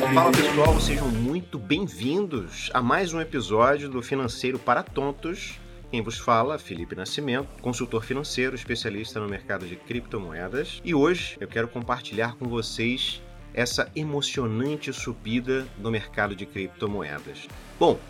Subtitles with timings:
[0.00, 5.60] Fala pessoal, sejam muito bem-vindos a mais um episódio do Financeiro para Tontos.
[5.90, 10.80] Quem vos fala, Felipe Nascimento, consultor financeiro, especialista no mercado de criptomoedas.
[10.82, 13.20] E hoje eu quero compartilhar com vocês
[13.52, 17.46] essa emocionante subida no mercado de criptomoedas.
[17.78, 18.00] Bom,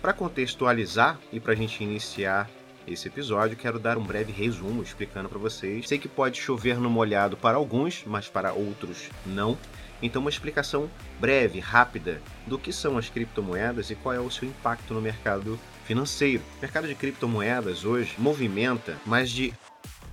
[0.00, 2.48] para contextualizar e para a gente iniciar
[2.86, 5.88] esse episódio, quero dar um breve resumo explicando para vocês.
[5.88, 9.58] Sei que pode chover no molhado para alguns, mas para outros não.
[10.02, 14.48] Então, uma explicação breve, rápida, do que são as criptomoedas e qual é o seu
[14.48, 16.42] impacto no mercado financeiro.
[16.58, 19.54] O mercado de criptomoedas hoje movimenta mais de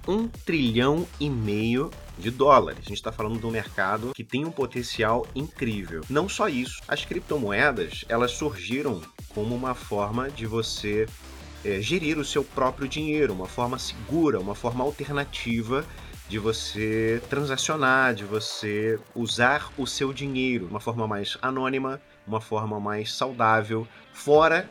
[0.07, 2.80] um trilhão e meio de dólares.
[2.85, 6.02] A gente está falando de um mercado que tem um potencial incrível.
[6.09, 11.08] Não só isso, as criptomoedas elas surgiram como uma forma de você
[11.63, 15.85] é, gerir o seu próprio dinheiro, uma forma segura, uma forma alternativa
[16.29, 22.80] de você transacionar, de você usar o seu dinheiro, uma forma mais anônima, uma forma
[22.80, 24.69] mais saudável, fora,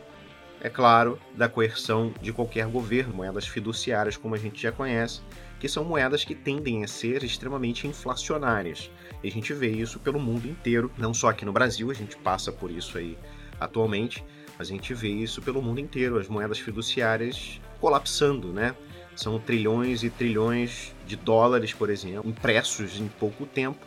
[0.60, 5.20] é claro, da coerção de qualquer governo, moedas fiduciárias como a gente já conhece,
[5.58, 8.88] que são moedas que tendem a ser extremamente inflacionárias.
[9.20, 12.16] E a gente vê isso pelo mundo inteiro, não só aqui no Brasil, a gente
[12.16, 13.18] passa por isso aí
[13.58, 14.24] atualmente,
[14.56, 18.76] a gente vê isso pelo mundo inteiro, as moedas fiduciárias colapsando, né?
[19.18, 23.84] São trilhões e trilhões de dólares, por exemplo, impressos em pouco tempo,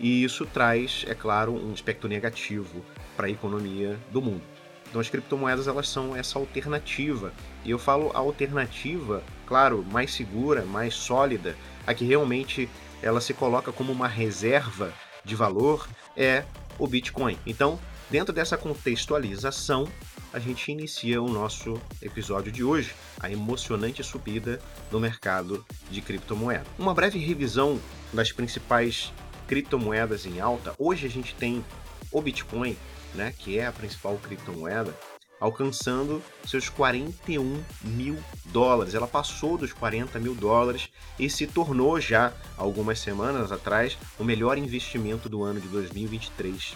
[0.00, 2.82] e isso traz, é claro, um aspecto negativo
[3.14, 4.40] para a economia do mundo.
[4.88, 7.34] Então as criptomoedas elas são essa alternativa.
[7.66, 11.54] E eu falo alternativa, claro, mais segura, mais sólida,
[11.86, 12.66] a que realmente
[13.02, 14.90] ela se coloca como uma reserva
[15.22, 16.44] de valor é
[16.78, 17.36] o Bitcoin.
[17.46, 17.78] Então,
[18.12, 19.88] Dentro dessa contextualização,
[20.32, 26.64] a gente inicia o nosso episódio de hoje, a emocionante subida no mercado de criptomoeda.
[26.78, 27.78] Uma breve revisão
[28.12, 29.12] das principais
[29.46, 30.74] criptomoedas em alta.
[30.78, 31.62] Hoje a gente tem
[32.10, 32.76] o Bitcoin,
[33.14, 34.96] né, que é a principal criptomoeda,
[35.38, 38.16] alcançando seus 41 mil
[38.46, 38.94] dólares.
[38.94, 40.88] Ela passou dos 40 mil dólares
[41.18, 46.74] e se tornou já, algumas semanas atrás, o melhor investimento do ano de 2023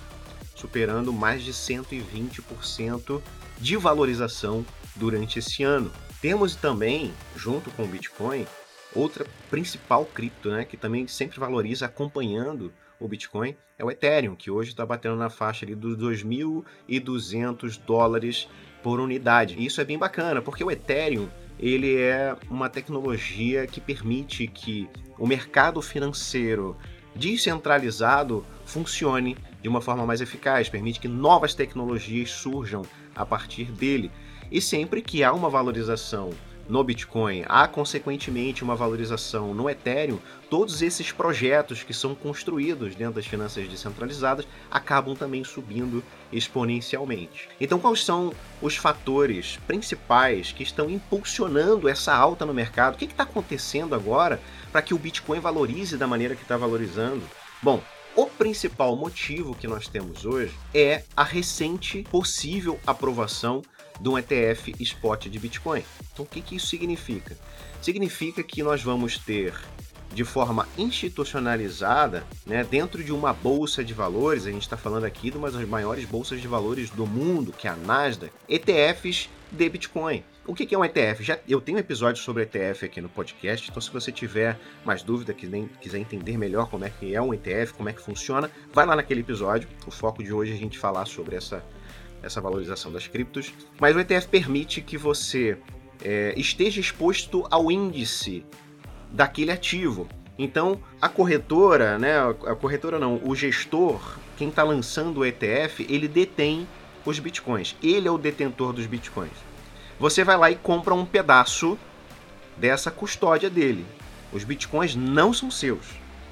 [0.56, 3.22] superando mais de 120%
[3.58, 5.92] de valorização durante esse ano.
[6.20, 8.46] Temos também, junto com o Bitcoin,
[8.94, 14.50] outra principal cripto, né, que também sempre valoriza acompanhando o Bitcoin, é o Ethereum, que
[14.50, 18.48] hoje está batendo na faixa ali dos 2.200 dólares
[18.82, 19.56] por unidade.
[19.58, 21.28] E isso é bem bacana, porque o Ethereum
[21.58, 24.88] ele é uma tecnologia que permite que
[25.18, 26.76] o mercado financeiro
[27.14, 32.82] descentralizado funcione de uma forma mais eficaz, permite que novas tecnologias surjam
[33.16, 34.12] a partir dele.
[34.48, 36.30] E sempre que há uma valorização
[36.68, 43.14] no Bitcoin, há consequentemente uma valorização no Ethereum, todos esses projetos que são construídos dentro
[43.14, 46.00] das finanças descentralizadas acabam também subindo
[46.32, 47.48] exponencialmente.
[47.60, 48.32] Então, quais são
[48.62, 52.94] os fatores principais que estão impulsionando essa alta no mercado?
[52.94, 54.40] O que está acontecendo agora
[54.70, 57.24] para que o Bitcoin valorize da maneira que está valorizando?
[57.60, 57.82] Bom,
[58.16, 63.62] o principal motivo que nós temos hoje é a recente possível aprovação
[64.00, 65.84] de um ETF spot de Bitcoin.
[66.12, 67.36] Então, o que, que isso significa?
[67.82, 69.54] Significa que nós vamos ter
[70.12, 75.30] de forma institucionalizada, né, dentro de uma bolsa de valores, a gente está falando aqui
[75.30, 79.68] de uma das maiores bolsas de valores do mundo, que é a Nasdaq, ETFs de
[79.68, 80.24] Bitcoin.
[80.46, 81.24] O que é um ETF?
[81.24, 85.02] Já, eu tenho um episódio sobre ETF aqui no podcast, então se você tiver mais
[85.02, 88.86] dúvida, quiser entender melhor como é que é um ETF, como é que funciona, vai
[88.86, 89.68] lá naquele episódio.
[89.86, 91.64] O foco de hoje é a gente falar sobre essa,
[92.22, 93.52] essa valorização das criptos.
[93.80, 95.58] Mas o ETF permite que você
[96.04, 98.44] é, esteja exposto ao índice
[99.10, 100.08] daquele ativo.
[100.38, 106.06] Então, a corretora, né, a corretora não, o gestor, quem está lançando o ETF, ele
[106.06, 106.68] detém
[107.10, 107.76] os bitcoins.
[107.82, 109.46] Ele é o detentor dos bitcoins
[109.98, 111.78] você vai lá e compra um pedaço
[112.56, 113.86] dessa custódia dele.
[114.32, 115.86] Os bitcoins não são seus,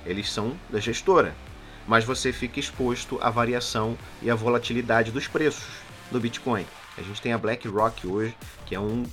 [0.04, 1.34] eles são da gestora,
[1.86, 5.64] mas você fica exposto à variação e à volatilidade dos preços
[6.10, 6.66] do Bitcoin.
[6.96, 8.36] A gente tem a BlackRock hoje,
[8.66, 9.04] que é um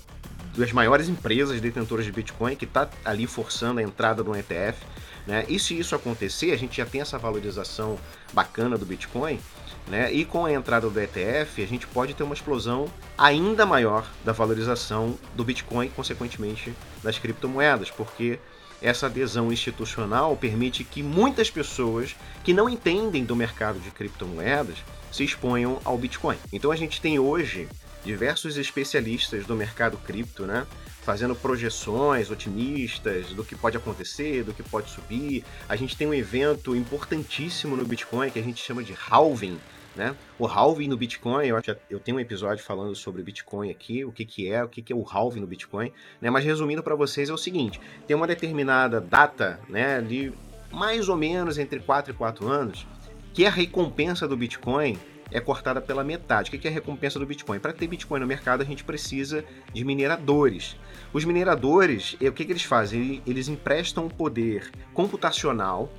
[0.55, 4.85] das maiores empresas detentoras de Bitcoin, que está ali forçando a entrada do ETF.
[5.25, 5.45] Né?
[5.47, 7.97] E se isso acontecer, a gente já tem essa valorização
[8.33, 9.39] bacana do Bitcoin,
[9.87, 10.11] né?
[10.11, 12.85] E com a entrada do ETF, a gente pode ter uma explosão
[13.17, 16.73] ainda maior da valorização do Bitcoin consequentemente,
[17.03, 18.39] das criptomoedas, porque
[18.81, 24.77] essa adesão institucional permite que muitas pessoas que não entendem do mercado de criptomoedas
[25.11, 26.37] se exponham ao Bitcoin.
[26.51, 27.67] Então a gente tem hoje
[28.03, 30.65] diversos especialistas do mercado cripto, né?
[31.01, 35.43] Fazendo projeções otimistas do que pode acontecer, do que pode subir.
[35.67, 39.59] A gente tem um evento importantíssimo no Bitcoin que a gente chama de halving,
[39.95, 40.15] né?
[40.37, 44.25] O halving no Bitcoin, eu, eu tenho um episódio falando sobre Bitcoin aqui, o que,
[44.25, 46.29] que é, o que, que é o halving no Bitcoin, né?
[46.29, 50.31] Mas resumindo para vocês é o seguinte: tem uma determinada data, né, de
[50.71, 52.87] mais ou menos entre 4 e 4 anos,
[53.33, 54.97] que a recompensa do Bitcoin
[55.31, 56.49] é cortada pela metade.
[56.49, 57.59] O que é a recompensa do Bitcoin?
[57.59, 59.43] Para ter Bitcoin no mercado, a gente precisa
[59.73, 60.75] de mineradores.
[61.13, 63.21] Os mineradores, o que, eles fazem?
[63.25, 65.91] Eles emprestam poder computacional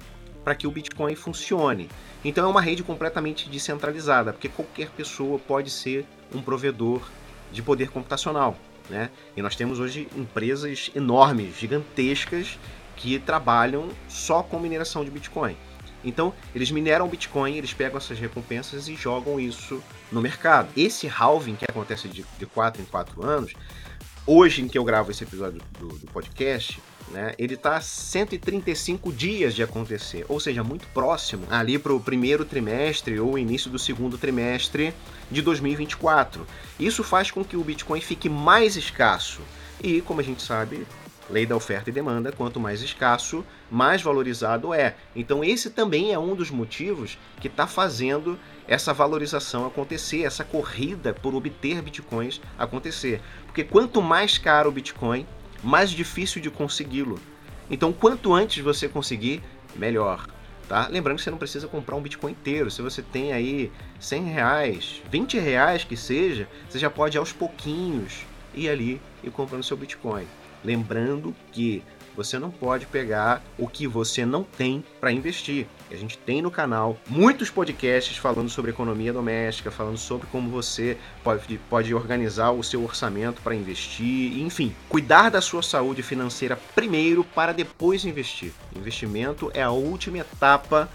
[0.45, 1.89] para que o Bitcoin funcione.
[2.25, 6.05] Então é uma rede completamente descentralizada, porque qualquer pessoa pode ser
[6.35, 7.03] um provedor
[7.51, 8.57] de poder computacional.
[8.91, 9.11] Né?
[9.37, 12.59] E nós temos hoje empresas enormes, gigantescas,
[12.97, 15.57] que trabalham só com mineração de Bitcoin.
[16.05, 20.69] Então, eles mineram Bitcoin, eles pegam essas recompensas e jogam isso no mercado.
[20.77, 23.53] Esse halving que acontece de, de 4 em 4 anos,
[24.27, 29.55] hoje em que eu gravo esse episódio do, do podcast, né, ele está 135 dias
[29.55, 34.17] de acontecer, ou seja, muito próximo ali para o primeiro trimestre ou início do segundo
[34.17, 34.95] trimestre
[35.31, 36.47] de 2024.
[36.79, 39.41] Isso faz com que o Bitcoin fique mais escasso.
[39.83, 40.87] E, como a gente sabe,
[41.31, 44.97] Lei da oferta e demanda, quanto mais escasso, mais valorizado é.
[45.15, 51.15] Então, esse também é um dos motivos que está fazendo essa valorização acontecer, essa corrida
[51.15, 53.21] por obter bitcoins acontecer.
[53.47, 55.27] Porque quanto mais caro o bitcoin,
[55.63, 57.19] mais difícil de consegui-lo.
[57.71, 59.43] Então, quanto antes você conseguir,
[59.75, 60.27] melhor.
[60.69, 60.89] Tá?
[60.89, 62.71] Lembrando que você não precisa comprar um Bitcoin inteiro.
[62.71, 63.71] Se você tem aí
[64.01, 68.25] 100 reais, 20 reais que seja, você já pode aos pouquinhos
[68.55, 70.27] ir ali e comprando seu Bitcoin.
[70.65, 71.83] Lembrando que
[72.17, 75.67] você não pode pegar o que você não tem para investir.
[75.91, 80.97] A gente tem no canal muitos podcasts falando sobre economia doméstica, falando sobre como você
[81.25, 87.25] pode, pode organizar o seu orçamento para investir, enfim, cuidar da sua saúde financeira primeiro
[87.25, 88.53] para depois investir.
[88.77, 90.89] Investimento é a última etapa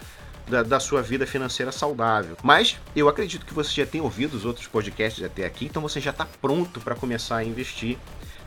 [0.46, 2.36] da, da, sua vida financeira saudável.
[2.42, 6.00] Mas eu acredito que você já tem ouvido os outros podcasts até aqui, então você
[6.00, 7.98] já está pronto para começar a investir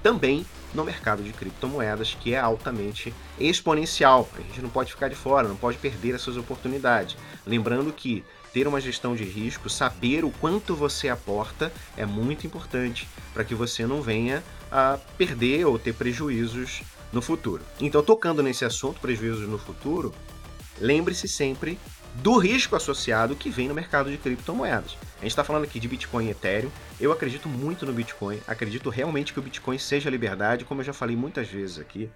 [0.01, 4.29] também no mercado de criptomoedas, que é altamente exponencial.
[4.37, 7.17] A gente não pode ficar de fora, não pode perder essas oportunidades.
[7.45, 8.23] Lembrando que
[8.53, 13.55] ter uma gestão de risco, saber o quanto você aporta é muito importante para que
[13.55, 16.81] você não venha a perder ou ter prejuízos
[17.11, 17.63] no futuro.
[17.79, 20.13] Então, tocando nesse assunto, prejuízos no futuro,
[20.79, 21.77] lembre-se sempre
[22.15, 24.97] do risco associado que vem no mercado de criptomoedas.
[25.17, 26.69] A gente está falando aqui de Bitcoin e Ethereum.
[26.99, 30.93] Eu acredito muito no Bitcoin, acredito realmente que o Bitcoin seja liberdade, como eu já
[30.93, 32.09] falei muitas vezes aqui.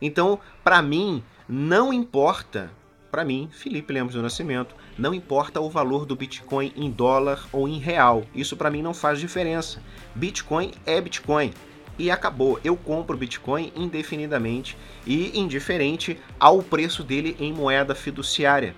[0.00, 2.70] Então, para mim, não importa,
[3.10, 7.68] para mim, Felipe Lemos do Nascimento, não importa o valor do Bitcoin em dólar ou
[7.68, 8.24] em real.
[8.34, 9.80] Isso para mim não faz diferença.
[10.14, 11.52] Bitcoin é Bitcoin
[11.98, 12.58] e acabou.
[12.64, 14.76] Eu compro Bitcoin indefinidamente
[15.06, 18.74] e indiferente ao preço dele em moeda fiduciária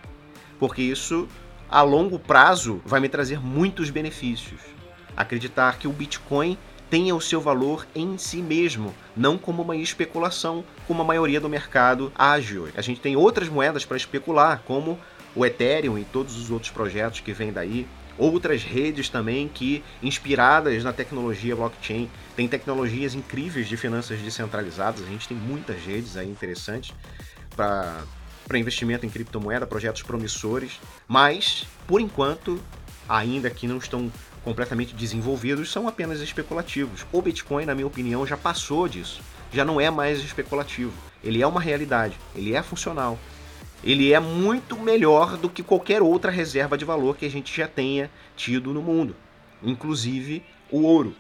[0.59, 1.29] porque isso
[1.69, 4.61] a longo prazo vai me trazer muitos benefícios.
[5.17, 6.59] Acreditar que o Bitcoin
[6.91, 11.49] tenha o seu valor em si mesmo, não como uma especulação, como a maioria do
[11.49, 12.75] mercado age hoje.
[12.77, 14.99] A gente tem outras moedas para especular, como
[15.35, 17.87] o Ethereum e todos os outros projetos que vêm daí,
[18.17, 25.07] outras redes também que inspiradas na tecnologia blockchain, tem tecnologias incríveis de finanças descentralizadas, a
[25.07, 26.95] gente tem muitas redes aí interessantes
[27.57, 28.03] para
[28.47, 32.61] para investimento em criptomoeda, projetos promissores, mas, por enquanto,
[33.09, 34.11] ainda que não estão
[34.43, 37.07] completamente desenvolvidos, são apenas especulativos.
[37.11, 39.23] O Bitcoin, na minha opinião, já passou disso.
[39.53, 40.93] Já não é mais especulativo.
[41.23, 43.19] Ele é uma realidade, ele é funcional.
[43.83, 47.69] Ele é muito melhor do que qualquer outra reserva de valor que a gente já
[47.69, 49.15] tenha tido no mundo,
[49.63, 51.15] inclusive o ouro.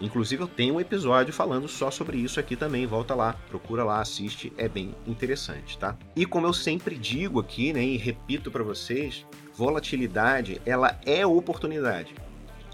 [0.00, 4.00] Inclusive eu tenho um episódio falando só sobre isso aqui também, volta lá, procura lá,
[4.00, 5.96] assiste, é bem interessante, tá?
[6.14, 12.14] E como eu sempre digo aqui, né, e repito para vocês, volatilidade, ela é oportunidade.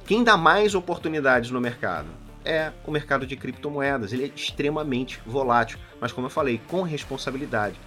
[0.06, 2.08] Quem dá mais oportunidades no mercado?
[2.44, 7.80] É o mercado de criptomoedas, ele é extremamente volátil, mas como eu falei, com responsabilidade.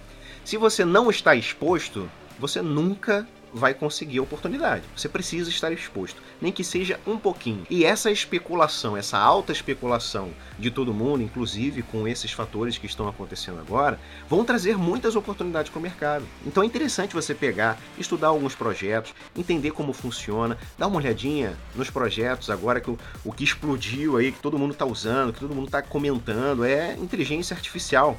[0.44, 4.84] Se você não está exposto, você nunca vai conseguir a oportunidade.
[4.96, 7.66] Você precisa estar exposto, nem que seja um pouquinho.
[7.70, 13.08] E essa especulação, essa alta especulação de todo mundo, inclusive com esses fatores que estão
[13.08, 16.24] acontecendo agora, vão trazer muitas oportunidades para o mercado.
[16.46, 21.90] Então é interessante você pegar, estudar alguns projetos, entender como funciona, dar uma olhadinha nos
[21.90, 25.54] projetos agora que o, o que explodiu aí, que todo mundo está usando, que todo
[25.54, 28.16] mundo está comentando, é inteligência artificial.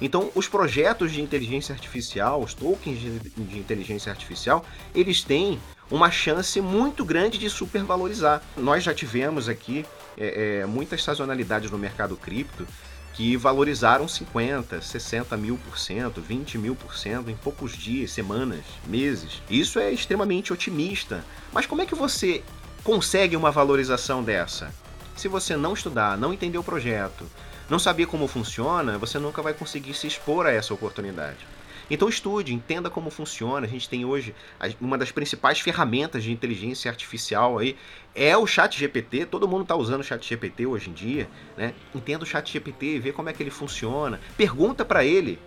[0.00, 4.64] Então, os projetos de inteligência artificial, os tokens de, inteligência artificial,
[4.94, 8.42] eles têm uma chance muito grande de supervalorizar.
[8.56, 9.84] Nós já tivemos aqui
[10.16, 12.66] é, é, muitas sazonalidades no mercado cripto
[13.12, 18.64] que valorizaram 50, 60 mil por cento, 20 mil por cento em poucos dias, semanas,
[18.86, 19.42] meses.
[19.50, 21.24] Isso é extremamente otimista.
[21.52, 22.42] Mas como é que você
[22.82, 24.72] consegue uma valorização dessa?
[25.16, 27.26] Se você não estudar, não entender o projeto,
[27.70, 31.46] não saber como funciona, você nunca vai conseguir se expor a essa oportunidade.
[31.90, 33.66] Então estude, entenda como funciona.
[33.66, 34.34] A gente tem hoje
[34.80, 37.76] uma das principais ferramentas de inteligência artificial aí
[38.14, 39.26] é o Chat GPT.
[39.26, 41.74] Todo mundo está usando o Chat GPT hoje em dia, né?
[41.94, 44.20] Entenda o Chat GPT, vê como é que ele funciona.
[44.36, 45.38] Pergunta para ele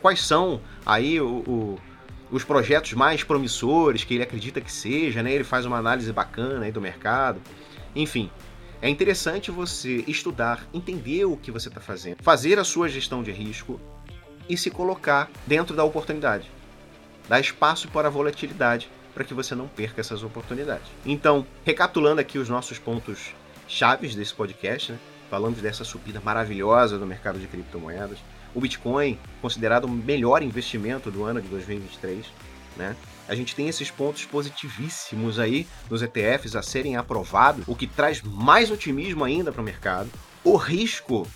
[0.00, 1.80] quais são aí o, o,
[2.30, 5.32] os projetos mais promissores que ele acredita que seja, né?
[5.32, 7.40] Ele faz uma análise bacana aí do mercado.
[7.96, 8.30] Enfim,
[8.82, 13.30] é interessante você estudar, entender o que você está fazendo, fazer a sua gestão de
[13.30, 13.80] risco,
[14.50, 16.50] e se colocar dentro da oportunidade.
[17.28, 20.88] Dá espaço para a volatilidade para que você não perca essas oportunidades.
[21.06, 23.32] Então, recapitulando aqui os nossos pontos
[23.68, 24.98] chaves desse podcast, né?
[25.62, 28.18] dessa subida maravilhosa do mercado de criptomoedas,
[28.52, 32.26] o Bitcoin considerado o melhor investimento do ano de 2023,
[32.76, 32.96] né?
[33.28, 38.20] A gente tem esses pontos positivíssimos aí nos ETFs a serem aprovados, o que traz
[38.22, 40.10] mais otimismo ainda para o mercado.
[40.42, 41.26] O risco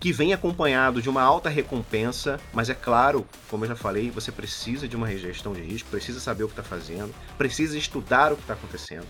[0.00, 4.30] que vem acompanhado de uma alta recompensa, mas é claro, como eu já falei, você
[4.30, 8.36] precisa de uma gestão de risco, precisa saber o que está fazendo, precisa estudar o
[8.36, 9.06] que está acontecendo.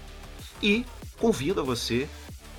[0.62, 0.86] E
[1.18, 2.08] convido a você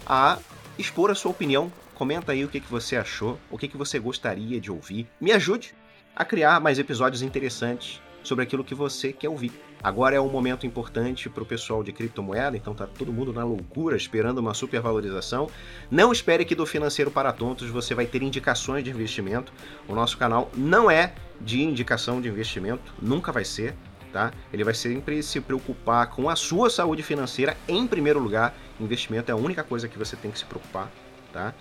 [0.05, 0.38] a
[0.77, 1.72] expor a sua opinião.
[1.93, 5.07] Comenta aí o que, que você achou, o que, que você gostaria de ouvir.
[5.19, 5.74] Me ajude
[6.13, 9.51] a criar mais episódios interessantes sobre aquilo que você quer ouvir.
[9.84, 13.44] Agora é um momento importante para o pessoal de criptomoeda, então tá todo mundo na
[13.44, 15.50] loucura esperando uma supervalorização.
[15.91, 19.53] Não espere que do Financeiro para Tontos você vai ter indicações de investimento.
[19.88, 23.75] O nosso canal não é de indicação de investimento, nunca vai ser.
[24.12, 24.32] Tá?
[24.53, 28.55] Ele vai sempre se preocupar com a sua saúde financeira em primeiro lugar.
[28.79, 30.89] Investimento é a única coisa que você tem que se preocupar.
[31.34, 31.53] Tá?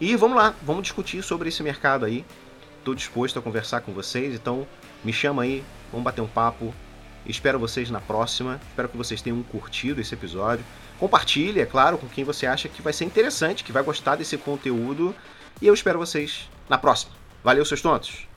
[0.00, 2.24] E vamos lá, vamos discutir sobre esse mercado aí.
[2.82, 4.66] Estou disposto a conversar com vocês, então
[5.04, 5.62] me chama aí,
[5.92, 6.74] vamos bater um papo.
[7.24, 8.60] Espero vocês na próxima.
[8.70, 10.64] Espero que vocês tenham curtido esse episódio.
[10.98, 14.36] Compartilhe, é claro, com quem você acha que vai ser interessante, que vai gostar desse
[14.36, 15.14] conteúdo.
[15.60, 17.12] E eu espero vocês na próxima.
[17.44, 18.31] Valeu, seus tontos!